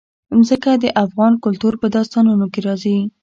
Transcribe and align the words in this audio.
ځمکه 0.47 0.71
د 0.83 0.85
افغان 1.03 1.33
کلتور 1.43 1.73
په 1.81 1.87
داستانونو 1.95 2.45
کې 2.53 2.59
راځي. 2.67 2.97